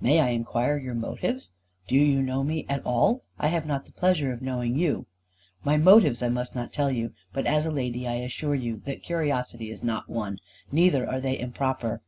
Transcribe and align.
"May 0.00 0.20
I 0.20 0.28
inquire 0.28 0.78
your 0.78 0.94
motives? 0.94 1.50
Do 1.88 1.96
you 1.96 2.22
know 2.22 2.44
me 2.44 2.64
at 2.68 2.86
all? 2.86 3.24
I 3.36 3.48
have 3.48 3.66
not 3.66 3.84
the 3.84 3.90
pleasure 3.90 4.32
of 4.32 4.40
knowing 4.40 4.78
you." 4.78 5.06
"My 5.64 5.76
motives 5.76 6.22
I 6.22 6.28
must 6.28 6.54
not 6.54 6.72
tell 6.72 6.92
you. 6.92 7.14
But, 7.32 7.48
as 7.48 7.66
a 7.66 7.72
lady, 7.72 8.06
I 8.06 8.14
assure 8.22 8.54
you, 8.54 8.76
that 8.84 9.02
curiosity 9.02 9.72
is 9.72 9.82
not 9.82 10.08
one. 10.08 10.38
Neither 10.70 11.04
are 11.10 11.18
they 11.20 11.36
improper." 11.36 12.00